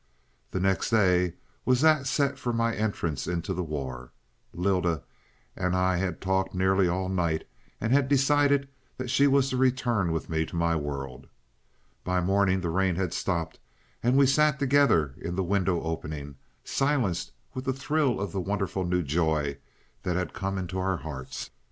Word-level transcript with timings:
"The 0.49 0.59
next 0.59 0.89
day 0.89 1.33
was 1.63 1.81
that 1.81 2.07
set 2.07 2.39
for 2.39 2.51
my 2.51 2.73
entrance 2.73 3.27
into 3.27 3.53
the 3.53 3.61
war. 3.61 4.11
Lylda 4.51 5.03
and 5.55 5.75
I 5.75 5.97
had 5.97 6.19
talked 6.19 6.55
nearly 6.55 6.87
all 6.87 7.07
night, 7.07 7.47
and 7.79 7.93
had 7.93 8.07
decided 8.09 8.67
that 8.97 9.11
she 9.11 9.27
was 9.27 9.51
to 9.51 9.57
return 9.57 10.11
with 10.11 10.27
me 10.27 10.43
to 10.47 10.55
my 10.55 10.75
world. 10.75 11.27
By 12.03 12.19
morning 12.19 12.61
the 12.61 12.71
rain 12.71 12.95
had 12.95 13.13
stopped, 13.13 13.59
and 14.01 14.17
we 14.17 14.25
sat 14.25 14.57
together 14.57 15.13
in 15.19 15.35
the 15.35 15.43
window 15.43 15.79
opening, 15.83 16.33
silenced 16.63 17.31
with 17.53 17.65
the 17.65 17.71
thrill 17.73 18.19
of 18.19 18.31
the 18.31 18.41
wonderful 18.41 18.83
new 18.83 19.03
joy 19.03 19.59
that 20.01 20.15
had 20.15 20.33
come 20.33 20.57
into 20.57 20.79
our 20.79 20.97
hearts. 20.97 21.51